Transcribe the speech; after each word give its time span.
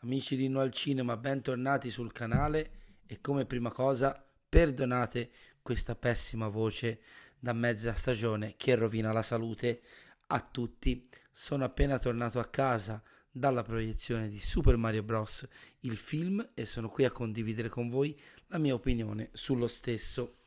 Amici 0.00 0.36
di 0.36 0.48
No 0.48 0.60
al 0.60 0.70
Cinema, 0.70 1.16
bentornati 1.16 1.90
sul 1.90 2.12
canale 2.12 2.70
e 3.06 3.20
come 3.20 3.46
prima 3.46 3.70
cosa 3.70 4.24
perdonate 4.48 5.30
questa 5.60 5.96
pessima 5.96 6.46
voce 6.48 7.00
da 7.38 7.52
mezza 7.52 7.94
stagione 7.94 8.54
che 8.56 8.74
rovina 8.74 9.12
la 9.12 9.22
salute 9.22 9.82
a 10.28 10.40
tutti. 10.40 11.08
Sono 11.32 11.64
appena 11.64 11.98
tornato 11.98 12.38
a 12.38 12.46
casa 12.46 13.02
dalla 13.30 13.62
proiezione 13.62 14.28
di 14.28 14.38
Super 14.38 14.76
Mario 14.76 15.02
Bros. 15.02 15.46
il 15.80 15.96
film 15.96 16.50
e 16.54 16.64
sono 16.64 16.88
qui 16.88 17.04
a 17.04 17.10
condividere 17.10 17.68
con 17.68 17.88
voi 17.88 18.18
la 18.46 18.58
mia 18.58 18.74
opinione 18.74 19.30
sullo 19.32 19.66
stesso. 19.66 20.38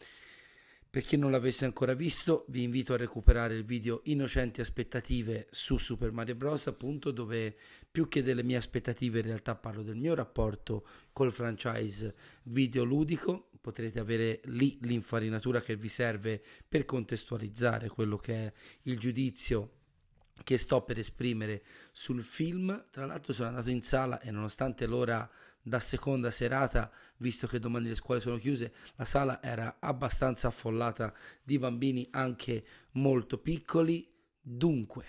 Per 0.91 1.05
chi 1.05 1.15
non 1.15 1.31
l'avesse 1.31 1.63
ancora 1.63 1.93
visto, 1.93 2.43
vi 2.49 2.63
invito 2.63 2.93
a 2.93 2.97
recuperare 2.97 3.55
il 3.55 3.63
video 3.63 4.01
Innocenti 4.07 4.59
aspettative 4.59 5.47
su 5.49 5.77
Super 5.77 6.11
Mario 6.11 6.35
Bros. 6.35 6.67
appunto 6.67 7.11
dove 7.11 7.55
più 7.89 8.09
che 8.09 8.21
delle 8.21 8.43
mie 8.43 8.57
aspettative 8.57 9.19
in 9.19 9.25
realtà 9.27 9.55
parlo 9.55 9.83
del 9.83 9.95
mio 9.95 10.13
rapporto 10.15 10.85
col 11.13 11.31
franchise 11.31 12.13
videoludico. 12.43 13.51
Potrete 13.61 14.01
avere 14.01 14.41
lì 14.47 14.79
l'infarinatura 14.81 15.61
che 15.61 15.77
vi 15.77 15.87
serve 15.87 16.43
per 16.67 16.83
contestualizzare 16.83 17.87
quello 17.87 18.17
che 18.17 18.33
è 18.47 18.53
il 18.81 18.99
giudizio 18.99 19.71
che 20.43 20.57
sto 20.57 20.81
per 20.81 20.99
esprimere 20.99 21.63
sul 21.93 22.21
film. 22.21 22.87
Tra 22.91 23.05
l'altro 23.05 23.31
sono 23.31 23.47
andato 23.47 23.69
in 23.69 23.81
sala 23.81 24.19
e 24.19 24.29
nonostante 24.29 24.85
l'ora 24.87 25.29
da 25.61 25.79
seconda 25.79 26.31
serata, 26.31 26.91
visto 27.17 27.47
che 27.47 27.59
domani 27.59 27.87
le 27.87 27.95
scuole 27.95 28.19
sono 28.19 28.37
chiuse, 28.37 28.73
la 28.95 29.05
sala 29.05 29.41
era 29.41 29.77
abbastanza 29.79 30.47
affollata 30.47 31.13
di 31.43 31.59
bambini 31.59 32.07
anche 32.11 32.63
molto 32.91 33.37
piccoli. 33.37 34.09
Dunque, 34.41 35.05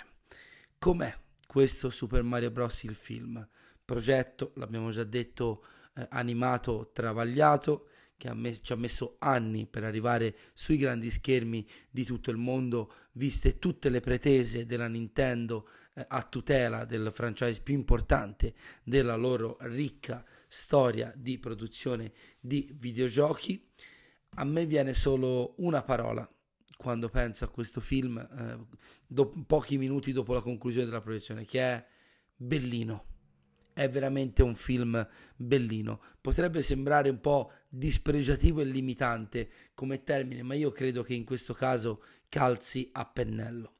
com'è 0.79 1.15
questo 1.47 1.91
Super 1.91 2.23
Mario 2.23 2.51
Bros. 2.51 2.83
il 2.85 2.95
film? 2.95 3.47
Progetto, 3.85 4.53
l'abbiamo 4.57 4.91
già 4.91 5.05
detto, 5.05 5.65
eh, 5.95 6.07
animato, 6.11 6.91
travagliato, 6.93 7.89
che 8.17 8.29
ha 8.29 8.35
messo, 8.35 8.63
ci 8.63 8.73
ha 8.73 8.77
messo 8.77 9.17
anni 9.19 9.67
per 9.67 9.83
arrivare 9.83 10.37
sui 10.53 10.77
grandi 10.77 11.11
schermi 11.11 11.67
di 11.91 12.05
tutto 12.05 12.31
il 12.31 12.37
mondo, 12.37 12.93
viste 13.13 13.59
tutte 13.59 13.89
le 13.89 13.99
pretese 13.99 14.65
della 14.65 14.87
Nintendo 14.87 15.69
eh, 15.95 16.05
a 16.07 16.23
tutela 16.23 16.85
del 16.85 17.11
franchise 17.13 17.63
più 17.63 17.75
importante 17.75 18.55
della 18.85 19.17
loro 19.17 19.57
ricca 19.63 20.25
storia 20.53 21.11
di 21.17 21.39
produzione 21.39 22.13
di 22.39 22.71
videogiochi. 22.79 23.71
A 24.35 24.45
me 24.45 24.67
viene 24.67 24.93
solo 24.93 25.55
una 25.59 25.83
parola 25.83 26.31
quando 26.77 27.09
penso 27.09 27.45
a 27.45 27.49
questo 27.49 27.81
film, 27.81 28.19
eh, 28.19 28.77
do- 29.07 29.33
pochi 29.47 29.79
minuti 29.79 30.13
dopo 30.13 30.35
la 30.35 30.43
conclusione 30.43 30.87
della 30.87 31.01
proiezione, 31.01 31.47
che 31.47 31.61
è 31.61 31.87
bellino 32.37 33.07
è 33.73 33.89
veramente 33.89 34.43
un 34.43 34.55
film 34.55 35.09
bellino. 35.35 36.01
Potrebbe 36.21 36.61
sembrare 36.61 37.09
un 37.09 37.21
po' 37.21 37.53
dispregiativo 37.71 38.61
e 38.61 38.65
limitante 38.65 39.49
come 39.73 40.03
termine, 40.03 40.43
ma 40.43 40.53
io 40.55 40.71
credo 40.71 41.03
che 41.03 41.15
in 41.15 41.25
questo 41.25 41.55
caso 41.55 42.03
calzi 42.29 42.91
a 42.93 43.07
pennello. 43.07 43.77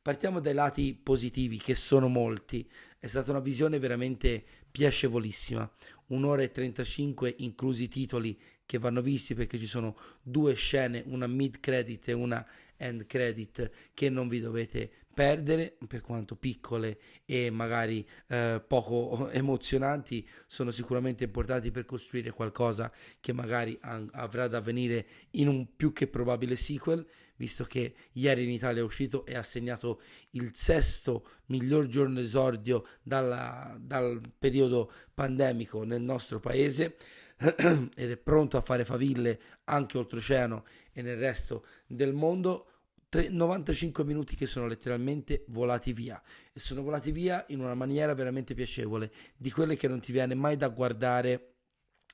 Partiamo 0.00 0.40
dai 0.40 0.54
lati 0.54 0.94
positivi, 0.94 1.58
che 1.58 1.74
sono 1.74 2.08
molti. 2.08 2.66
È 3.06 3.08
stata 3.08 3.30
una 3.30 3.38
visione 3.38 3.78
veramente 3.78 4.42
piacevolissima. 4.68 5.70
Un'ora 6.06 6.42
e 6.42 6.50
35, 6.50 7.36
inclusi 7.38 7.84
i 7.84 7.88
titoli 7.88 8.36
che 8.66 8.78
vanno 8.78 9.00
visti 9.00 9.36
perché 9.36 9.58
ci 9.58 9.66
sono 9.66 9.96
due 10.20 10.54
scene, 10.54 11.04
una 11.06 11.28
mid 11.28 11.60
credit 11.60 12.08
e 12.08 12.12
una 12.12 12.44
end 12.76 13.06
credit 13.06 13.70
che 13.94 14.08
non 14.10 14.26
vi 14.26 14.40
dovete 14.40 14.90
perdere, 15.14 15.76
per 15.86 16.00
quanto 16.00 16.34
piccole 16.34 16.98
e 17.24 17.48
magari 17.48 18.04
eh, 18.26 18.60
poco 18.66 19.28
emozionanti, 19.30 20.28
sono 20.48 20.72
sicuramente 20.72 21.22
importanti 21.22 21.70
per 21.70 21.84
costruire 21.84 22.32
qualcosa 22.32 22.92
che 23.20 23.32
magari 23.32 23.78
an- 23.82 24.10
avrà 24.14 24.48
da 24.48 24.58
avvenire 24.58 25.06
in 25.30 25.46
un 25.46 25.76
più 25.76 25.92
che 25.92 26.08
probabile 26.08 26.56
sequel, 26.56 27.06
visto 27.36 27.64
che 27.64 27.94
ieri 28.12 28.44
in 28.44 28.50
Italia 28.50 28.80
è 28.80 28.84
uscito 28.84 29.24
e 29.26 29.36
ha 29.36 29.42
segnato 29.42 30.00
il 30.30 30.50
sesto 30.54 31.26
miglior 31.46 31.86
giorno 31.86 32.20
esordio 32.20 32.86
dalla, 33.02 33.76
dal 33.78 34.20
periodo 34.38 34.90
pandemico 35.14 35.84
nel 35.84 36.02
nostro 36.02 36.40
paese 36.40 36.96
ed 37.36 38.10
è 38.10 38.16
pronto 38.16 38.56
a 38.56 38.62
fare 38.62 38.84
faville 38.84 39.40
anche 39.64 39.98
oltreoceano 39.98 40.64
e 40.92 41.02
nel 41.02 41.18
resto 41.18 41.64
del 41.86 42.12
mondo 42.12 42.70
95 43.08 44.04
minuti 44.04 44.34
che 44.34 44.46
sono 44.46 44.66
letteralmente 44.66 45.44
volati 45.48 45.92
via 45.92 46.20
e 46.52 46.58
sono 46.58 46.82
volati 46.82 47.12
via 47.12 47.44
in 47.48 47.60
una 47.60 47.74
maniera 47.74 48.12
veramente 48.14 48.52
piacevole, 48.52 49.10
di 49.36 49.50
quelle 49.50 49.76
che 49.76 49.88
non 49.88 50.00
ti 50.00 50.12
viene 50.12 50.34
mai 50.34 50.56
da 50.56 50.68
guardare 50.68 51.54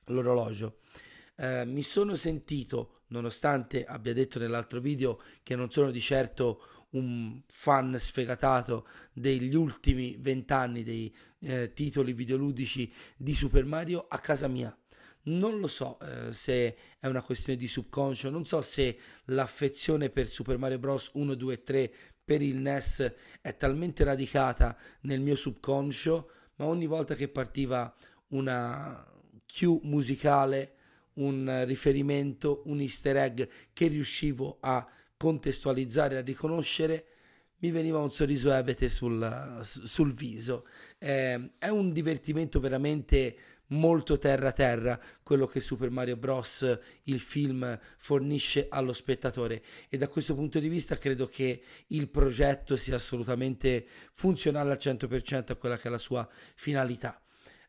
l'orologio. 0.05 0.77
Eh, 1.35 1.65
mi 1.65 1.81
sono 1.81 2.13
sentito, 2.13 3.01
nonostante 3.07 3.85
abbia 3.85 4.13
detto 4.13 4.37
nell'altro 4.37 4.79
video 4.79 5.19
che 5.41 5.55
non 5.55 5.71
sono 5.71 5.89
di 5.89 5.99
certo 5.99 6.87
un 6.91 7.41
fan 7.47 7.97
sfegatato 7.97 8.87
degli 9.11 9.55
ultimi 9.55 10.15
vent'anni 10.19 10.83
dei 10.83 11.13
eh, 11.39 11.73
titoli 11.73 12.13
videoludici 12.13 12.91
di 13.17 13.33
Super 13.33 13.65
Mario 13.65 14.05
a 14.07 14.19
casa 14.19 14.47
mia. 14.47 14.75
Non 15.25 15.59
lo 15.59 15.67
so 15.67 15.97
eh, 16.01 16.33
se 16.33 16.77
è 16.99 17.07
una 17.07 17.21
questione 17.21 17.57
di 17.57 17.67
subconscio, 17.67 18.29
non 18.29 18.45
so 18.45 18.61
se 18.61 18.97
l'affezione 19.25 20.09
per 20.09 20.27
Super 20.27 20.57
Mario 20.57 20.79
Bros. 20.79 21.11
1, 21.13 21.33
2 21.33 21.63
3 21.63 21.93
per 22.23 22.41
il 22.41 22.57
NES 22.57 23.13
è 23.41 23.55
talmente 23.57 24.03
radicata 24.03 24.77
nel 25.01 25.21
mio 25.21 25.35
subconscio, 25.35 26.29
ma 26.55 26.65
ogni 26.65 26.85
volta 26.85 27.15
che 27.15 27.27
partiva 27.27 27.93
una 28.27 29.05
cue 29.47 29.79
musicale, 29.83 30.72
un 31.15 31.63
riferimento, 31.65 32.63
un 32.65 32.79
easter 32.79 33.17
egg 33.17 33.43
che 33.73 33.87
riuscivo 33.87 34.57
a 34.59 34.87
contestualizzare, 35.17 36.17
a 36.17 36.21
riconoscere, 36.21 37.05
mi 37.59 37.71
veniva 37.71 37.99
un 37.99 38.11
sorriso 38.11 38.51
ebete 38.51 38.89
sul, 38.89 39.59
sul 39.61 40.13
viso. 40.13 40.67
Eh, 40.97 41.51
è 41.57 41.69
un 41.69 41.93
divertimento 41.93 42.59
veramente 42.59 43.37
molto 43.67 44.17
terra 44.17 44.51
terra 44.51 44.99
quello 45.23 45.45
che 45.45 45.59
Super 45.59 45.89
Mario 45.89 46.17
Bros. 46.17 46.79
il 47.03 47.19
film 47.19 47.79
fornisce 47.97 48.67
allo 48.69 48.93
spettatore 48.93 49.63
e 49.89 49.97
da 49.97 50.07
questo 50.07 50.35
punto 50.35 50.59
di 50.59 50.67
vista 50.67 50.97
credo 50.97 51.25
che 51.27 51.63
il 51.87 52.09
progetto 52.09 52.75
sia 52.75 52.95
assolutamente 52.95 53.85
funzionale 54.11 54.71
al 54.71 54.77
100% 54.79 55.51
a 55.51 55.55
quella 55.55 55.77
che 55.77 55.87
è 55.87 55.91
la 55.91 55.97
sua 55.97 56.27
finalità. 56.55 57.22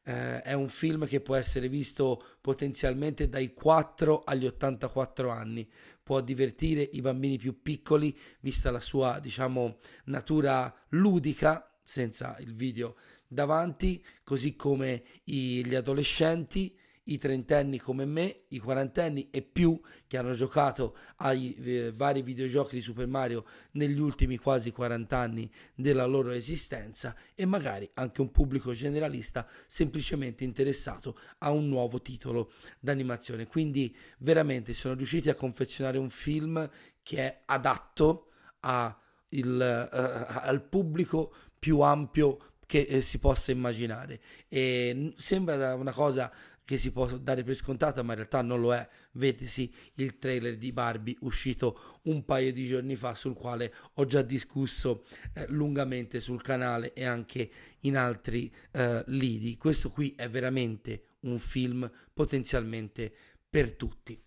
Eh, 0.07 0.43
è 0.43 0.53
un 0.53 0.69
film 0.69 1.07
che 1.07 1.21
può 1.21 1.35
essere 1.35 1.69
visto 1.69 2.23
potenzialmente 2.41 3.29
dai 3.29 3.55
4 3.55 4.23
agli 4.25 4.47
84 4.47 5.31
anni, 5.31 5.69
può 6.03 6.21
divertire 6.21 6.83
i 6.83 7.01
bambini 7.01 7.39
più 7.39 7.63
piccoli 7.63 8.17
vista 8.41 8.71
la 8.71 8.81
sua 8.81 9.19
diciamo 9.19 9.79
natura 10.05 10.73
ludica 10.91 11.75
senza 11.83 12.37
il 12.41 12.55
video 12.55 12.97
davanti, 13.27 14.05
così 14.23 14.55
come 14.57 15.03
i, 15.25 15.65
gli 15.65 15.75
adolescenti, 15.75 16.77
i 17.05 17.19
trentenni 17.19 17.79
come 17.79 18.05
me, 18.05 18.45
i 18.49 18.59
quarantenni 18.59 19.29
e 19.31 19.43
più 19.43 19.81
che 20.07 20.17
hanno 20.17 20.33
giocato 20.33 20.97
ai 21.17 21.55
eh, 21.55 21.93
vari 21.93 22.23
videogiochi 22.23 22.77
di 22.77 22.81
Super 22.81 23.07
Mario 23.07 23.45
negli 23.73 23.99
ultimi 23.99 24.37
quasi 24.39 24.71
40 24.71 25.17
anni 25.17 25.51
della 25.75 26.07
loro 26.07 26.31
esistenza 26.31 27.15
e 27.35 27.45
magari 27.45 27.89
anche 27.95 28.21
un 28.21 28.31
pubblico 28.31 28.73
generalista 28.73 29.47
semplicemente 29.67 30.45
interessato 30.45 31.19
a 31.39 31.51
un 31.51 31.69
nuovo 31.69 32.01
titolo 32.01 32.53
d'animazione. 32.81 33.47
Quindi 33.47 33.95
veramente 34.19 34.73
sono 34.73 34.95
riusciti 34.95 35.29
a 35.29 35.35
confezionare 35.35 35.99
un 35.99 36.11
film 36.11 36.69
che 37.03 37.19
è 37.19 37.43
adatto 37.47 38.29
a 38.61 38.99
il, 39.31 39.89
uh, 39.91 40.47
al 40.47 40.63
pubblico 40.63 41.35
più 41.59 41.81
ampio 41.81 42.53
che 42.67 42.87
eh, 42.89 43.01
si 43.01 43.19
possa 43.19 43.53
immaginare. 43.53 44.21
E 44.49 45.13
sembra 45.17 45.75
una 45.75 45.93
cosa 45.93 46.33
che 46.65 46.79
si 46.79 46.93
può 46.93 47.07
dare 47.07 47.43
per 47.43 47.55
scontata, 47.55 48.03
ma 48.03 48.13
in 48.13 48.19
realtà 48.19 48.41
non 48.43 48.61
lo 48.61 48.75
è. 48.75 48.89
Vedesi 49.13 49.73
il 49.95 50.19
trailer 50.19 50.57
di 50.57 50.73
Barbie 50.73 51.17
uscito 51.21 52.01
un 52.05 52.25
paio 52.25 52.53
di 52.53 52.65
giorni 52.65 52.97
fa, 52.97 53.15
sul 53.15 53.35
quale 53.35 53.73
ho 53.95 54.07
già 54.07 54.23
discusso 54.23 55.05
eh, 55.35 55.47
lungamente 55.49 56.21
sul 56.21 56.41
canale 56.41 56.93
e 56.95 57.05
anche 57.05 57.51
in 57.81 57.97
altri 57.97 58.53
eh, 58.73 59.03
lidi. 59.09 59.57
Questo 59.57 59.91
qui 59.91 60.15
è 60.17 60.29
veramente 60.29 61.05
un 61.21 61.39
film 61.39 61.91
potenzialmente 62.13 63.13
per 63.49 63.73
tutti. 63.75 64.21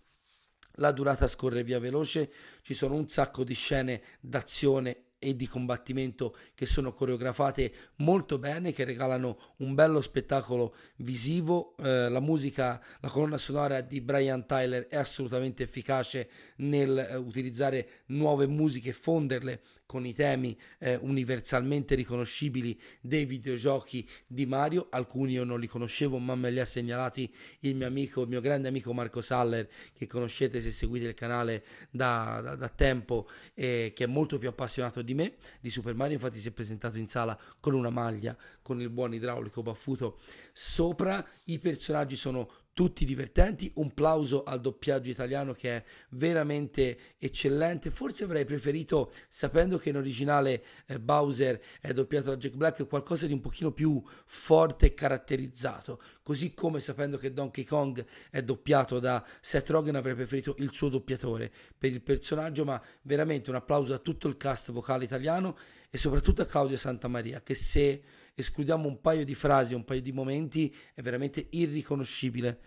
La 0.78 0.92
durata 0.92 1.26
scorre 1.26 1.64
via 1.64 1.80
veloce, 1.80 2.30
ci 2.62 2.72
sono 2.72 2.94
un 2.94 3.08
sacco 3.08 3.42
di 3.42 3.54
scene 3.54 4.00
d'azione 4.20 5.07
e 5.18 5.36
di 5.36 5.46
combattimento 5.46 6.36
che 6.54 6.66
sono 6.66 6.92
coreografate 6.92 7.72
molto 7.96 8.38
bene, 8.38 8.72
che 8.72 8.84
regalano 8.84 9.54
un 9.58 9.74
bello 9.74 10.00
spettacolo 10.00 10.74
visivo. 10.96 11.74
Eh, 11.78 12.08
la 12.08 12.20
musica, 12.20 12.82
la 13.00 13.08
colonna 13.08 13.38
sonora 13.38 13.80
di 13.80 14.00
Brian 14.00 14.46
Tyler 14.46 14.86
è 14.86 14.96
assolutamente 14.96 15.62
efficace 15.62 16.28
nel 16.56 16.98
eh, 16.98 17.16
utilizzare 17.16 17.88
nuove 18.06 18.46
musiche 18.46 18.90
e 18.90 18.92
fonderle 18.92 19.60
con 19.88 20.04
i 20.04 20.12
temi 20.12 20.54
eh, 20.80 20.96
universalmente 20.96 21.94
riconoscibili 21.94 22.78
dei 23.00 23.24
videogiochi 23.24 24.06
di 24.26 24.44
Mario. 24.44 24.88
Alcuni 24.90 25.32
io 25.32 25.44
non 25.44 25.58
li 25.58 25.66
conoscevo, 25.66 26.18
ma 26.18 26.34
me 26.34 26.50
li 26.50 26.60
ha 26.60 26.66
segnalati 26.66 27.32
il 27.60 27.74
mio 27.74 27.86
amico, 27.86 28.20
il 28.20 28.28
mio 28.28 28.42
grande 28.42 28.68
amico 28.68 28.92
Marco 28.92 29.22
Saller, 29.22 29.66
che 29.94 30.06
conoscete 30.06 30.60
se 30.60 30.70
seguite 30.70 31.06
il 31.06 31.14
canale 31.14 31.64
da, 31.90 32.40
da, 32.42 32.54
da 32.54 32.68
tempo, 32.68 33.28
eh, 33.54 33.92
che 33.94 34.04
è 34.04 34.06
molto 34.06 34.36
più 34.36 34.50
appassionato 34.50 35.00
di 35.00 35.07
me 35.14 35.36
di 35.60 35.70
Super 35.70 35.94
Mario. 35.94 36.14
Infatti, 36.14 36.38
si 36.38 36.48
è 36.48 36.52
presentato 36.52 36.98
in 36.98 37.08
sala 37.08 37.38
con 37.60 37.74
una 37.74 37.90
maglia 37.90 38.36
con 38.62 38.80
il 38.80 38.90
buon 38.90 39.14
idraulico 39.14 39.62
baffuto 39.62 40.18
sopra. 40.52 41.24
I 41.44 41.58
personaggi 41.58 42.16
sono 42.16 42.50
tutti 42.78 43.04
divertenti, 43.04 43.72
un 43.74 43.92
plauso 43.92 44.44
al 44.44 44.60
doppiaggio 44.60 45.10
italiano 45.10 45.52
che 45.52 45.78
è 45.78 45.84
veramente 46.10 47.16
eccellente, 47.18 47.90
forse 47.90 48.22
avrei 48.22 48.44
preferito, 48.44 49.10
sapendo 49.28 49.78
che 49.78 49.88
in 49.88 49.96
originale 49.96 50.62
eh, 50.86 51.00
Bowser 51.00 51.60
è 51.80 51.92
doppiato 51.92 52.30
da 52.30 52.36
Jack 52.36 52.54
Black, 52.54 52.86
qualcosa 52.86 53.26
di 53.26 53.32
un 53.32 53.40
pochino 53.40 53.72
più 53.72 54.00
forte 54.26 54.86
e 54.86 54.94
caratterizzato, 54.94 56.00
così 56.22 56.54
come 56.54 56.78
sapendo 56.78 57.16
che 57.16 57.32
Donkey 57.32 57.64
Kong 57.64 58.06
è 58.30 58.42
doppiato 58.44 59.00
da 59.00 59.26
Seth 59.40 59.70
Rogen 59.70 59.96
avrei 59.96 60.14
preferito 60.14 60.54
il 60.58 60.72
suo 60.72 60.88
doppiatore 60.88 61.50
per 61.76 61.90
il 61.90 62.00
personaggio, 62.00 62.64
ma 62.64 62.80
veramente 63.02 63.50
un 63.50 63.56
applauso 63.56 63.92
a 63.92 63.98
tutto 63.98 64.28
il 64.28 64.36
cast 64.36 64.70
vocale 64.70 65.02
italiano 65.02 65.56
e 65.90 65.98
soprattutto 65.98 66.42
a 66.42 66.44
Claudio 66.44 66.76
Santamaria 66.76 67.42
che 67.42 67.56
se 67.56 68.02
escludiamo 68.38 68.86
un 68.86 69.00
paio 69.00 69.24
di 69.24 69.34
frasi, 69.34 69.74
un 69.74 69.84
paio 69.84 70.00
di 70.00 70.12
momenti, 70.12 70.72
è 70.94 71.02
veramente 71.02 71.48
irriconoscibile 71.50 72.60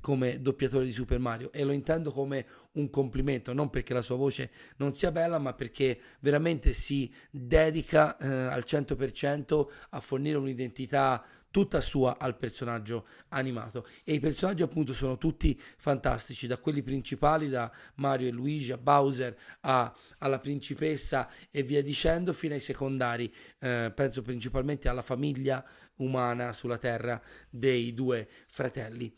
come 0.00 0.40
doppiatore 0.40 0.84
di 0.84 0.92
Super 0.92 1.18
Mario 1.18 1.50
e 1.52 1.64
lo 1.64 1.72
intendo 1.72 2.10
come 2.10 2.46
un 2.72 2.90
complimento, 2.90 3.52
non 3.52 3.70
perché 3.70 3.94
la 3.94 4.02
sua 4.02 4.16
voce 4.16 4.50
non 4.76 4.92
sia 4.92 5.10
bella, 5.10 5.38
ma 5.38 5.54
perché 5.54 5.98
veramente 6.20 6.72
si 6.72 7.12
dedica 7.30 8.16
eh, 8.18 8.26
al 8.26 8.64
100% 8.66 9.66
a 9.90 10.00
fornire 10.00 10.36
un'identità 10.36 11.24
tutta 11.54 11.80
sua 11.80 12.18
al 12.18 12.36
personaggio 12.36 13.06
animato. 13.28 13.86
E 14.02 14.14
i 14.14 14.18
personaggi 14.18 14.64
appunto 14.64 14.92
sono 14.92 15.18
tutti 15.18 15.58
fantastici 15.76 16.48
da 16.48 16.58
quelli 16.58 16.82
principali 16.82 17.48
da 17.48 17.70
Mario 17.94 18.26
e 18.26 18.32
Luigi 18.32 18.72
a 18.72 18.76
Bowser 18.76 19.36
a, 19.60 19.94
alla 20.18 20.40
principessa 20.40 21.30
e 21.52 21.62
via 21.62 21.80
dicendo 21.80 22.32
fino 22.32 22.54
ai 22.54 22.60
secondari 22.60 23.32
eh, 23.60 23.92
penso 23.94 24.22
principalmente 24.22 24.88
alla 24.88 25.00
famiglia 25.00 25.64
umana 25.98 26.52
sulla 26.52 26.78
terra 26.78 27.22
dei 27.48 27.94
due 27.94 28.28
fratelli 28.48 29.14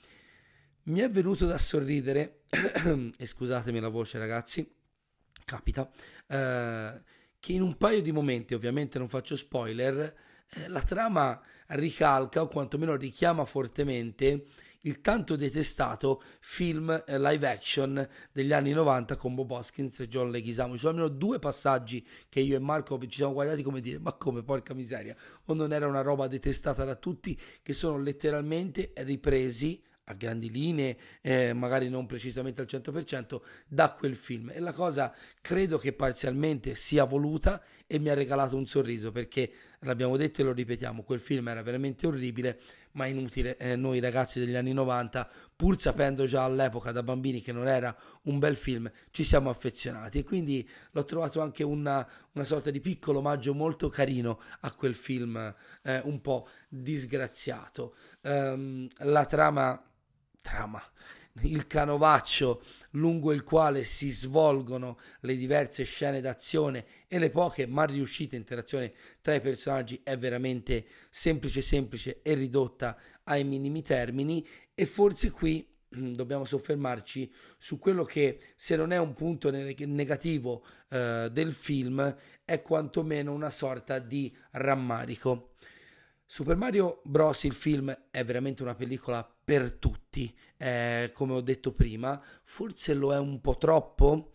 mi 0.86 1.00
è 1.00 1.10
venuto 1.10 1.46
da 1.46 1.58
sorridere 1.58 2.42
e 3.16 3.26
scusatemi 3.26 3.80
la 3.80 3.88
voce 3.88 4.18
ragazzi 4.18 4.68
capita 5.44 5.88
eh, 6.26 7.02
che 7.38 7.52
in 7.52 7.62
un 7.62 7.76
paio 7.76 8.02
di 8.02 8.12
momenti 8.12 8.54
ovviamente 8.54 8.98
non 8.98 9.08
faccio 9.08 9.36
spoiler 9.36 10.14
eh, 10.48 10.68
la 10.68 10.82
trama 10.82 11.40
ricalca 11.68 12.42
o 12.42 12.46
quantomeno 12.46 12.94
richiama 12.96 13.44
fortemente 13.44 14.46
il 14.82 15.00
tanto 15.00 15.34
detestato 15.34 16.22
film 16.38 17.02
eh, 17.06 17.18
live 17.18 17.48
action 17.48 18.08
degli 18.30 18.52
anni 18.52 18.70
90 18.70 19.16
con 19.16 19.34
Bob 19.34 19.50
Hoskins 19.50 19.98
e 19.98 20.08
John 20.08 20.30
Leguizamo. 20.30 20.74
Ci 20.74 20.78
sono 20.78 20.92
almeno 20.92 21.08
due 21.08 21.40
passaggi 21.40 22.06
che 22.28 22.38
io 22.38 22.54
e 22.54 22.60
Marco 22.60 22.96
ci 23.00 23.16
siamo 23.16 23.32
guardati 23.32 23.64
come 23.64 23.80
dire 23.80 23.98
ma 23.98 24.12
come 24.12 24.44
porca 24.44 24.74
miseria 24.74 25.16
o 25.46 25.54
non 25.54 25.72
era 25.72 25.88
una 25.88 26.02
roba 26.02 26.28
detestata 26.28 26.84
da 26.84 26.94
tutti 26.94 27.36
che 27.62 27.72
sono 27.72 27.98
letteralmente 27.98 28.92
ripresi 28.98 29.82
a 30.08 30.14
grandi 30.14 30.50
linee, 30.50 30.96
eh, 31.20 31.52
magari 31.52 31.88
non 31.88 32.06
precisamente 32.06 32.60
al 32.60 32.66
100%, 32.68 33.40
da 33.66 33.92
quel 33.92 34.14
film. 34.14 34.50
E 34.54 34.60
la 34.60 34.72
cosa 34.72 35.14
credo 35.40 35.78
che 35.78 35.92
parzialmente 35.92 36.74
sia 36.74 37.04
voluta 37.04 37.62
e 37.86 37.98
mi 37.98 38.08
ha 38.08 38.14
regalato 38.14 38.56
un 38.56 38.66
sorriso 38.66 39.12
perché 39.12 39.50
l'abbiamo 39.80 40.16
detto 40.16 40.40
e 40.40 40.44
lo 40.44 40.52
ripetiamo, 40.52 41.02
quel 41.02 41.20
film 41.20 41.48
era 41.48 41.62
veramente 41.62 42.06
orribile, 42.06 42.58
ma 42.92 43.06
inutile. 43.06 43.56
Eh, 43.56 43.76
noi 43.76 44.00
ragazzi 44.00 44.38
degli 44.38 44.54
anni 44.54 44.72
90, 44.72 45.28
pur 45.54 45.78
sapendo 45.78 46.24
già 46.26 46.44
all'epoca 46.44 46.92
da 46.92 47.02
bambini 47.02 47.40
che 47.40 47.52
non 47.52 47.68
era 47.68 47.96
un 48.22 48.38
bel 48.38 48.56
film, 48.56 48.90
ci 49.10 49.24
siamo 49.24 49.50
affezionati 49.50 50.18
e 50.18 50.24
quindi 50.24 50.68
l'ho 50.92 51.04
trovato 51.04 51.40
anche 51.40 51.62
una, 51.62 52.06
una 52.32 52.44
sorta 52.44 52.70
di 52.70 52.80
piccolo 52.80 53.18
omaggio 53.18 53.54
molto 53.54 53.88
carino 53.88 54.40
a 54.60 54.74
quel 54.74 54.94
film 54.94 55.54
eh, 55.82 56.00
un 56.04 56.20
po' 56.20 56.48
disgraziato. 56.68 57.94
Um, 58.22 58.88
la 58.98 59.24
trama 59.24 59.80
trama, 60.46 60.80
il 61.42 61.66
canovaccio 61.66 62.62
lungo 62.92 63.32
il 63.32 63.42
quale 63.42 63.82
si 63.82 64.10
svolgono 64.10 64.96
le 65.20 65.36
diverse 65.36 65.82
scene 65.82 66.20
d'azione 66.20 66.86
e 67.08 67.18
le 67.18 67.30
poche 67.30 67.66
ma 67.66 67.84
riuscite 67.84 68.36
interazioni 68.36 68.90
tra 69.20 69.34
i 69.34 69.40
personaggi 69.40 70.00
è 70.04 70.16
veramente 70.16 70.86
semplice 71.10 71.60
semplice 71.60 72.20
e 72.22 72.34
ridotta 72.34 72.96
ai 73.24 73.42
minimi 73.42 73.82
termini 73.82 74.46
e 74.72 74.86
forse 74.86 75.30
qui 75.30 75.66
mm, 75.96 76.14
dobbiamo 76.14 76.44
soffermarci 76.44 77.30
su 77.58 77.78
quello 77.78 78.04
che 78.04 78.38
se 78.54 78.76
non 78.76 78.92
è 78.92 78.98
un 78.98 79.12
punto 79.12 79.50
negativo 79.50 80.64
eh, 80.88 81.28
del 81.30 81.52
film 81.52 82.16
è 82.44 82.62
quantomeno 82.62 83.32
una 83.32 83.50
sorta 83.50 83.98
di 83.98 84.34
rammarico. 84.52 85.50
Super 86.28 86.56
Mario 86.56 87.02
Bros. 87.04 87.44
il 87.44 87.54
film 87.54 87.96
è 88.10 88.24
veramente 88.24 88.62
una 88.62 88.74
pellicola 88.74 89.24
per 89.44 89.70
tutti, 89.74 90.36
eh, 90.56 91.10
come 91.14 91.34
ho 91.34 91.40
detto 91.40 91.72
prima, 91.72 92.20
forse 92.42 92.94
lo 92.94 93.14
è 93.14 93.18
un 93.18 93.40
po' 93.40 93.56
troppo. 93.56 94.32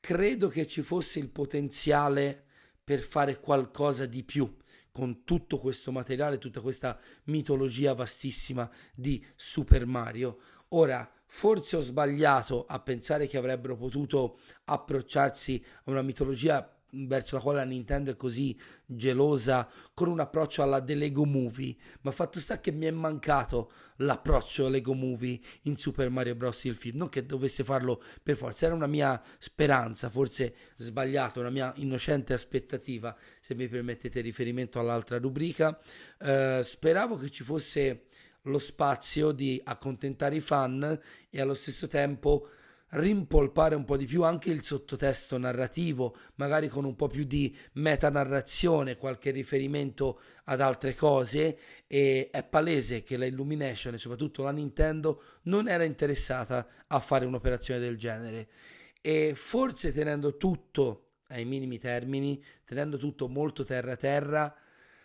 Credo 0.00 0.46
che 0.46 0.68
ci 0.68 0.80
fosse 0.80 1.18
il 1.18 1.28
potenziale 1.28 2.44
per 2.84 3.00
fare 3.00 3.40
qualcosa 3.40 4.06
di 4.06 4.22
più 4.22 4.56
con 4.92 5.24
tutto 5.24 5.58
questo 5.58 5.90
materiale, 5.90 6.38
tutta 6.38 6.60
questa 6.60 6.96
mitologia 7.24 7.94
vastissima 7.94 8.70
di 8.94 9.22
Super 9.34 9.86
Mario. 9.86 10.38
Ora, 10.68 11.10
forse 11.26 11.76
ho 11.76 11.80
sbagliato 11.80 12.64
a 12.64 12.78
pensare 12.78 13.26
che 13.26 13.36
avrebbero 13.36 13.76
potuto 13.76 14.38
approcciarsi 14.66 15.62
a 15.84 15.90
una 15.90 16.02
mitologia 16.02 16.77
verso 16.90 17.36
la 17.36 17.42
quale 17.42 17.58
la 17.58 17.64
Nintendo 17.64 18.10
è 18.10 18.16
così 18.16 18.58
gelosa 18.86 19.68
con 19.92 20.08
un 20.08 20.20
approccio 20.20 20.62
alla 20.62 20.82
The 20.82 20.94
Lego 20.94 21.24
Movie. 21.24 21.76
Ma 22.02 22.10
fatto 22.10 22.40
sta 22.40 22.60
che 22.60 22.70
mi 22.70 22.86
è 22.86 22.90
mancato 22.90 23.70
l'approccio 23.96 24.68
Lego 24.68 24.94
Movie 24.94 25.38
in 25.62 25.76
Super 25.76 26.10
Mario 26.10 26.34
Bros. 26.34 26.64
il 26.64 26.74
film. 26.74 26.98
Non 26.98 27.08
che 27.08 27.26
dovesse 27.26 27.64
farlo 27.64 28.02
per 28.22 28.36
forza 28.36 28.66
era 28.66 28.74
una 28.74 28.86
mia 28.86 29.20
speranza 29.38 30.08
forse 30.08 30.54
sbagliata 30.76 31.40
una 31.40 31.50
mia 31.50 31.72
innocente 31.76 32.32
aspettativa 32.32 33.16
se 33.40 33.54
mi 33.54 33.68
permettete 33.68 34.20
riferimento 34.20 34.78
all'altra 34.78 35.18
rubrica. 35.18 35.78
Uh, 36.18 36.62
speravo 36.62 37.16
che 37.16 37.30
ci 37.30 37.44
fosse 37.44 38.04
lo 38.42 38.58
spazio 38.58 39.32
di 39.32 39.60
accontentare 39.62 40.36
i 40.36 40.40
fan 40.40 40.98
e 41.28 41.40
allo 41.40 41.54
stesso 41.54 41.86
tempo 41.86 42.48
rimpolpare 42.90 43.74
un 43.74 43.84
po' 43.84 43.96
di 43.96 44.06
più 44.06 44.22
anche 44.24 44.50
il 44.50 44.62
sottotesto 44.62 45.36
narrativo, 45.36 46.16
magari 46.36 46.68
con 46.68 46.84
un 46.84 46.96
po' 46.96 47.08
più 47.08 47.24
di 47.24 47.54
metanarrazione, 47.74 48.96
qualche 48.96 49.30
riferimento 49.30 50.20
ad 50.44 50.60
altre 50.60 50.94
cose. 50.94 51.58
E 51.86 52.30
è 52.30 52.42
palese 52.44 53.02
che 53.02 53.16
la 53.16 53.26
Illumination 53.26 53.94
e 53.94 53.98
soprattutto 53.98 54.42
la 54.42 54.52
Nintendo 54.52 55.22
non 55.42 55.68
era 55.68 55.84
interessata 55.84 56.66
a 56.86 57.00
fare 57.00 57.26
un'operazione 57.26 57.80
del 57.80 57.98
genere. 57.98 58.48
E 59.00 59.32
forse 59.34 59.92
tenendo 59.92 60.36
tutto 60.36 61.04
ai 61.28 61.44
minimi 61.44 61.78
termini, 61.78 62.42
tenendo 62.64 62.96
tutto 62.96 63.28
molto 63.28 63.64
terra 63.64 63.96
terra, 63.96 64.54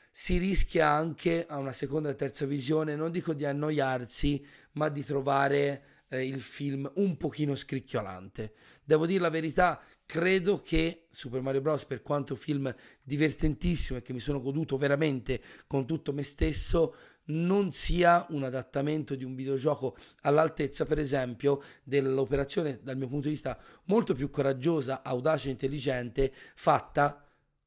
si 0.09 0.37
rischia 0.37 0.89
anche 0.89 1.45
a 1.47 1.57
una 1.57 1.73
seconda 1.73 2.09
e 2.09 2.15
terza 2.15 2.45
visione, 2.45 2.95
non 2.95 3.11
dico 3.11 3.33
di 3.33 3.45
annoiarsi, 3.45 4.45
ma 4.73 4.87
di 4.89 5.03
trovare 5.03 5.92
eh, 6.13 6.27
il 6.27 6.41
film 6.41 6.89
un 6.95 7.17
pochino 7.17 7.55
scricchiolante. 7.55 8.53
Devo 8.83 9.05
dire 9.07 9.19
la 9.19 9.29
verità, 9.29 9.81
credo 10.05 10.61
che 10.61 11.07
Super 11.09 11.41
Mario 11.41 11.61
Bros. 11.61 11.85
per 11.85 12.01
quanto 12.01 12.35
film 12.35 12.73
divertentissimo 13.01 13.97
e 13.97 14.01
che 14.01 14.13
mi 14.13 14.19
sono 14.19 14.39
goduto 14.39 14.77
veramente 14.77 15.41
con 15.65 15.87
tutto 15.87 16.13
me 16.13 16.23
stesso, 16.23 16.95
non 17.25 17.71
sia 17.71 18.25
un 18.29 18.43
adattamento 18.43 19.15
di 19.15 19.23
un 19.23 19.33
videogioco 19.33 19.95
all'altezza, 20.21 20.85
per 20.85 20.99
esempio, 20.99 21.61
dell'operazione, 21.83 22.79
dal 22.83 22.97
mio 22.97 23.07
punto 23.07 23.23
di 23.27 23.33
vista, 23.33 23.57
molto 23.85 24.13
più 24.13 24.29
coraggiosa, 24.29 25.01
audace 25.03 25.47
e 25.47 25.51
intelligente, 25.51 26.33
fatta 26.55 27.22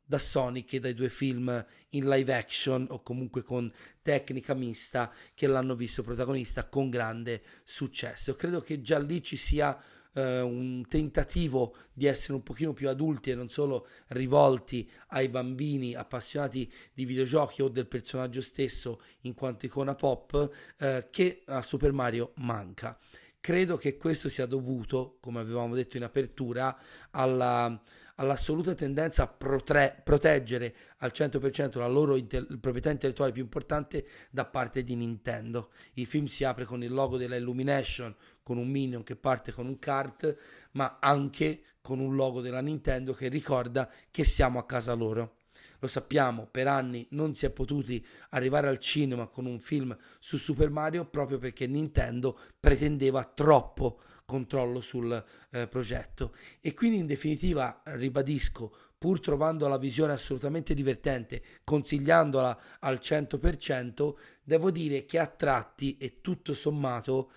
da 0.06 0.18
Sonic 0.18 0.74
e 0.74 0.80
dai 0.80 0.94
due 0.94 1.08
film 1.08 1.64
in 1.90 2.08
live 2.08 2.32
action 2.32 2.86
o 2.90 3.02
comunque 3.02 3.42
con 3.42 3.70
tecnica 4.00 4.54
mista 4.54 5.12
che 5.34 5.46
l'hanno 5.46 5.74
visto 5.74 6.02
protagonista 6.02 6.68
con 6.68 6.88
grande 6.88 7.42
successo. 7.64 8.34
Credo 8.34 8.60
che 8.60 8.80
già 8.80 8.98
lì 8.98 9.22
ci 9.22 9.36
sia 9.36 9.76
eh, 10.16 10.40
un 10.40 10.84
tentativo 10.88 11.76
di 11.92 12.06
essere 12.06 12.34
un 12.34 12.42
pochino 12.42 12.72
più 12.72 12.88
adulti 12.88 13.30
e 13.30 13.34
non 13.34 13.48
solo 13.48 13.86
rivolti 14.08 14.90
ai 15.08 15.28
bambini 15.28 15.94
appassionati 15.94 16.70
di 16.92 17.04
videogiochi 17.04 17.62
o 17.62 17.68
del 17.68 17.86
personaggio 17.86 18.40
stesso 18.40 19.02
in 19.22 19.34
quanto 19.34 19.66
icona 19.66 19.94
pop 19.94 20.50
eh, 20.78 21.08
che 21.10 21.42
a 21.46 21.62
Super 21.62 21.92
Mario 21.92 22.32
manca. 22.36 22.98
Credo 23.38 23.76
che 23.76 23.96
questo 23.96 24.28
sia 24.28 24.46
dovuto, 24.46 25.18
come 25.20 25.38
avevamo 25.38 25.76
detto 25.76 25.96
in 25.96 26.02
apertura, 26.02 26.76
alla 27.10 27.80
all'assoluta 28.16 28.74
tendenza 28.74 29.24
a 29.24 29.26
protre- 29.26 30.00
proteggere 30.04 30.74
al 30.98 31.12
100% 31.12 31.78
la 31.78 31.86
loro 31.86 32.16
inte- 32.16 32.44
proprietà 32.60 32.90
intellettuale 32.90 33.32
più 33.32 33.42
importante 33.42 34.06
da 34.30 34.44
parte 34.44 34.84
di 34.84 34.94
Nintendo. 34.94 35.70
Il 35.94 36.06
film 36.06 36.26
si 36.26 36.44
apre 36.44 36.64
con 36.64 36.82
il 36.82 36.92
logo 36.92 37.16
della 37.16 37.36
Illumination, 37.36 38.14
con 38.42 38.58
un 38.58 38.68
minion 38.68 39.02
che 39.02 39.16
parte 39.16 39.52
con 39.52 39.66
un 39.66 39.78
kart, 39.78 40.36
ma 40.72 40.98
anche 41.00 41.62
con 41.80 41.98
un 42.00 42.14
logo 42.14 42.40
della 42.40 42.60
Nintendo 42.60 43.12
che 43.12 43.28
ricorda 43.28 43.90
che 44.10 44.24
siamo 44.24 44.58
a 44.58 44.66
casa 44.66 44.92
loro. 44.92 45.36
Lo 45.80 45.88
sappiamo, 45.88 46.48
per 46.50 46.68
anni 46.68 47.06
non 47.10 47.34
si 47.34 47.44
è 47.44 47.50
potuti 47.50 48.04
arrivare 48.30 48.68
al 48.68 48.78
cinema 48.78 49.26
con 49.26 49.44
un 49.44 49.60
film 49.60 49.96
su 50.18 50.38
Super 50.38 50.70
Mario 50.70 51.04
proprio 51.04 51.38
perché 51.38 51.66
Nintendo 51.66 52.38
pretendeva 52.58 53.24
troppo 53.24 54.00
controllo 54.26 54.82
sul 54.82 55.24
eh, 55.50 55.66
progetto. 55.68 56.34
E 56.60 56.74
quindi 56.74 56.98
in 56.98 57.06
definitiva, 57.06 57.80
ribadisco, 57.84 58.74
pur 58.98 59.20
trovando 59.20 59.68
la 59.68 59.78
visione 59.78 60.12
assolutamente 60.12 60.74
divertente, 60.74 61.42
consigliandola 61.64 62.60
al 62.80 62.98
100%, 63.00 64.14
devo 64.42 64.70
dire 64.70 65.06
che 65.06 65.18
a 65.18 65.26
tratti 65.26 65.96
e 65.96 66.20
tutto 66.20 66.52
sommato 66.52 67.30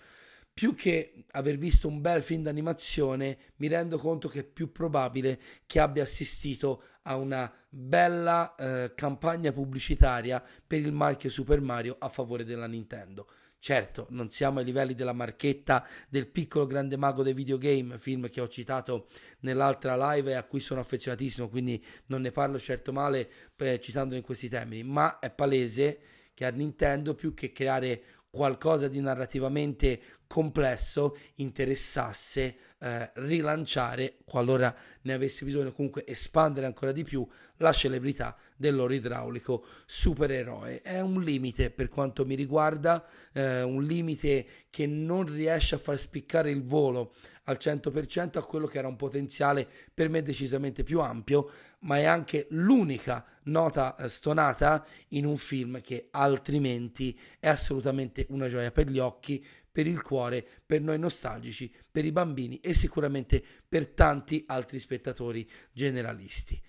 più 0.60 0.76
che 0.76 1.24
aver 1.32 1.58
visto 1.58 1.88
un 1.88 2.02
bel 2.02 2.22
film 2.22 2.44
d'animazione, 2.44 3.38
mi 3.58 3.68
rendo 3.68 3.98
conto 3.98 4.28
che 4.28 4.40
è 4.40 4.44
più 4.44 4.74
probabile 4.74 5.40
che 5.66 5.80
abbia 5.80 6.04
assistito 6.04 6.84
a 7.04 7.16
una 7.16 7.50
bella 7.70 8.56
eh, 8.56 8.92
campagna 8.94 9.54
pubblicitaria 9.54 10.44
per 10.68 10.80
il 10.80 10.92
marchio 10.92 11.30
Super 11.30 11.62
Mario 11.62 11.96
a 11.98 12.10
favore 12.10 12.44
della 12.44 12.68
Nintendo. 12.68 13.30
Certo, 13.62 14.08
non 14.12 14.30
siamo 14.30 14.60
ai 14.60 14.66
livelli 14.66 14.96
della 14.96 15.12
marchetta 15.12 15.86
del 16.08 16.30
piccolo 16.30 16.66
grande 16.66 16.96
mago 16.96 17.24
dei 17.24 17.34
videogame, 17.34 17.98
film 17.98 18.30
che 18.30 18.40
ho 18.40 18.48
citato 18.48 19.08
nell'altra 19.42 20.14
live 20.14 20.32
e 20.32 20.36
a 20.36 20.46
cui 20.46 20.62
sono 20.62 20.80
affezionatissimo, 20.80 21.50
quindi 21.50 21.84
non 22.06 22.22
ne 22.22 22.32
parlo 22.32 22.58
certo 22.58 22.94
male 22.94 23.30
eh, 23.58 23.82
citandolo 23.82 24.16
in 24.16 24.24
questi 24.24 24.48
termini, 24.48 24.84
ma 24.84 25.20
è 25.20 25.30
palese 25.30 26.00
che 26.34 26.46
a 26.46 26.52
Nintendo 26.52 27.16
più 27.16 27.34
che 27.34 27.52
creare 27.52 28.02
qualcosa 28.30 28.88
di 28.88 29.02
narrativamente 29.02 30.00
complesso 30.26 31.18
interessasse 31.36 32.56
eh, 32.80 33.12
rilanciare, 33.16 34.18
qualora 34.26 34.74
ne 35.02 35.14
avesse 35.14 35.46
bisogno, 35.46 35.72
comunque 35.72 36.06
espandere 36.06 36.66
ancora 36.66 36.92
di 36.92 37.04
più 37.04 37.28
la 37.58 37.72
celebrità 37.72 38.36
del 38.56 38.76
loro 38.76 38.94
idraulico 38.94 39.66
supereroe. 39.86 40.82
È 40.82 41.00
un 41.00 41.22
limite 41.22 41.70
per 41.70 41.90
quanto 41.90 42.26
mi 42.26 42.36
riguarda, 42.36 43.06
eh, 43.34 43.62
un 43.62 43.84
limite 43.84 44.46
che 44.70 44.88
non 44.88 45.26
riesce 45.26 45.76
a 45.76 45.80
far 45.80 46.00
spiccare 46.00 46.52
il 46.52 46.64
volo 46.64 47.14
al 47.50 47.58
100% 47.60 48.38
a 48.38 48.44
quello 48.44 48.68
che 48.68 48.78
era 48.78 48.88
un 48.88 48.96
potenziale 48.96 49.68
per 49.94 50.08
me 50.08 50.22
decisamente 50.22 50.84
più 50.84 51.00
ampio, 51.02 51.50
ma 51.80 51.98
è 51.98 52.04
anche 52.04 52.46
l'unica 52.52 53.26
nota 53.44 53.96
eh, 53.96 54.08
stonata 54.08 54.86
in 55.10 55.26
un 55.26 55.38
film 55.38 55.82
che 55.82 56.10
altrimenti 56.12 57.18
è 57.40 57.48
assolutamente 57.48 58.28
una 58.30 58.48
gioia 58.48 58.72
per 58.72 58.88
gli 58.88 59.00
occhi, 59.00 59.44
per 59.72 59.88
il 59.88 60.02
cuore, 60.02 60.46
per 60.66 60.82
noi 60.82 61.00
nostalgici, 61.00 61.74
per 61.90 62.06
i 62.06 62.12
bambini 62.12 62.60
e 62.60 62.74
sicuramente 62.74 63.44
per 63.68 63.88
tanti 63.88 64.44
altri 64.48 64.80
spettatori 64.80 65.50
generalisti. 65.72 66.62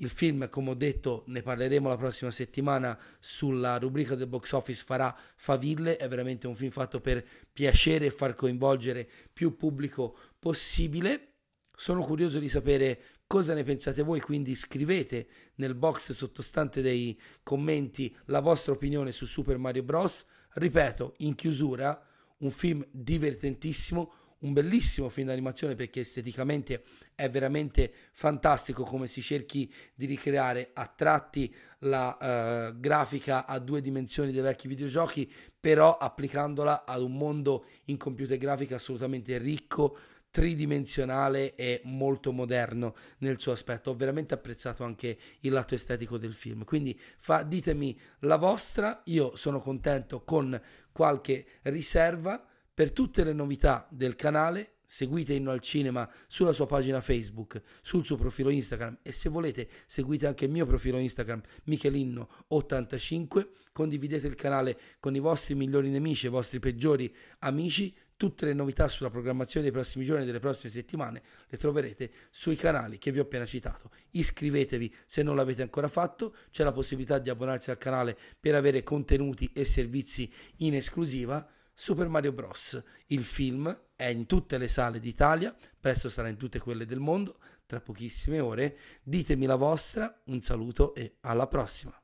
Il 0.00 0.10
film, 0.10 0.50
come 0.50 0.70
ho 0.70 0.74
detto, 0.74 1.24
ne 1.28 1.40
parleremo 1.40 1.88
la 1.88 1.96
prossima 1.96 2.30
settimana 2.30 2.98
sulla 3.18 3.78
rubrica 3.78 4.14
del 4.14 4.26
box 4.26 4.52
office 4.52 4.84
farà 4.84 5.16
faville, 5.36 5.96
è 5.96 6.06
veramente 6.06 6.46
un 6.46 6.54
film 6.54 6.70
fatto 6.70 7.00
per 7.00 7.24
piacere 7.50 8.06
e 8.06 8.10
far 8.10 8.34
coinvolgere 8.34 9.08
più 9.32 9.56
pubblico 9.56 10.18
possibile. 10.38 11.36
Sono 11.74 12.02
curioso 12.02 12.38
di 12.38 12.48
sapere 12.50 13.00
cosa 13.26 13.54
ne 13.54 13.64
pensate 13.64 14.02
voi, 14.02 14.20
quindi 14.20 14.54
scrivete 14.54 15.28
nel 15.56 15.74
box 15.74 16.12
sottostante 16.12 16.82
dei 16.82 17.18
commenti 17.42 18.14
la 18.26 18.40
vostra 18.40 18.72
opinione 18.72 19.12
su 19.12 19.24
Super 19.24 19.56
Mario 19.56 19.82
Bros. 19.82 20.26
Ripeto, 20.52 21.14
in 21.18 21.34
chiusura, 21.34 22.06
un 22.38 22.50
film 22.50 22.86
divertentissimo, 22.90 24.12
un 24.38 24.52
bellissimo 24.52 25.08
film 25.08 25.28
d'animazione 25.28 25.74
perché 25.74 26.00
esteticamente 26.00 26.82
è 27.14 27.28
veramente 27.30 27.92
fantastico 28.12 28.82
come 28.84 29.06
si 29.06 29.22
cerchi 29.22 29.72
di 29.94 30.04
ricreare 30.04 30.70
a 30.74 30.86
tratti 30.86 31.52
la 31.80 32.70
uh, 32.70 32.78
grafica 32.78 33.46
a 33.46 33.58
due 33.58 33.80
dimensioni 33.80 34.32
dei 34.32 34.42
vecchi 34.42 34.68
videogiochi, 34.68 35.30
però 35.58 35.96
applicandola 35.96 36.84
ad 36.84 37.02
un 37.02 37.16
mondo 37.16 37.64
in 37.84 37.96
computer 37.96 38.36
grafica 38.36 38.76
assolutamente 38.76 39.38
ricco, 39.38 39.98
tridimensionale 40.30 41.54
e 41.54 41.80
molto 41.84 42.32
moderno 42.32 42.94
nel 43.18 43.40
suo 43.40 43.52
aspetto. 43.52 43.90
Ho 43.90 43.94
veramente 43.94 44.34
apprezzato 44.34 44.84
anche 44.84 45.16
il 45.40 45.52
lato 45.52 45.74
estetico 45.74 46.18
del 46.18 46.34
film. 46.34 46.64
Quindi 46.64 46.98
fa, 47.16 47.42
ditemi 47.42 47.98
la 48.20 48.36
vostra, 48.36 49.02
io 49.06 49.34
sono 49.36 49.60
contento 49.60 50.22
con 50.22 50.60
qualche 50.92 51.46
riserva 51.62 52.44
per 52.72 52.92
tutte 52.92 53.24
le 53.24 53.32
novità 53.32 53.86
del 53.90 54.14
canale 54.14 54.76
seguite 54.86 55.34
Inno 55.34 55.50
al 55.50 55.60
Cinema 55.60 56.08
sulla 56.26 56.52
sua 56.52 56.66
pagina 56.66 57.00
Facebook, 57.00 57.60
sul 57.82 58.04
suo 58.04 58.16
profilo 58.16 58.50
Instagram 58.50 58.98
e 59.02 59.12
se 59.12 59.28
volete 59.28 59.68
seguite 59.84 60.26
anche 60.26 60.44
il 60.44 60.50
mio 60.52 60.64
profilo 60.64 60.98
Instagram 60.98 61.42
Michelinno85, 61.66 63.48
condividete 63.72 64.26
il 64.26 64.36
canale 64.36 64.78
con 65.00 65.14
i 65.14 65.18
vostri 65.18 65.54
migliori 65.54 65.90
nemici 65.90 66.26
i 66.26 66.30
vostri 66.30 66.60
peggiori 66.60 67.14
amici, 67.40 67.94
tutte 68.16 68.46
le 68.46 68.54
novità 68.54 68.88
sulla 68.88 69.10
programmazione 69.10 69.64
dei 69.64 69.72
prossimi 69.72 70.04
giorni 70.04 70.22
e 70.22 70.26
delle 70.26 70.40
prossime 70.40 70.70
settimane 70.70 71.22
le 71.46 71.56
troverete 71.56 72.10
sui 72.30 72.56
canali 72.56 72.98
che 72.98 73.12
vi 73.12 73.18
ho 73.18 73.22
appena 73.22 73.46
citato. 73.46 73.90
Iscrivetevi 74.12 74.94
se 75.04 75.22
non 75.22 75.36
l'avete 75.36 75.62
ancora 75.62 75.88
fatto, 75.88 76.34
c'è 76.50 76.64
la 76.64 76.72
possibilità 76.72 77.18
di 77.18 77.30
abbonarsi 77.30 77.70
al 77.70 77.78
canale 77.78 78.16
per 78.38 78.54
avere 78.54 78.82
contenuti 78.82 79.50
e 79.52 79.64
servizi 79.64 80.32
in 80.58 80.74
esclusiva 80.74 81.46
Super 81.72 82.08
Mario 82.08 82.32
Bros. 82.32 82.82
Il 83.08 83.24
film 83.24 83.84
è 83.94 84.06
in 84.06 84.24
tutte 84.24 84.56
le 84.56 84.66
sale 84.66 84.98
d'Italia, 84.98 85.54
presto 85.78 86.08
sarà 86.08 86.28
in 86.28 86.38
tutte 86.38 86.58
quelle 86.58 86.86
del 86.86 87.00
mondo, 87.00 87.38
tra 87.66 87.80
pochissime 87.80 88.40
ore. 88.40 88.78
Ditemi 89.02 89.44
la 89.44 89.56
vostra, 89.56 90.22
un 90.26 90.40
saluto 90.40 90.94
e 90.94 91.16
alla 91.20 91.46
prossima. 91.46 91.94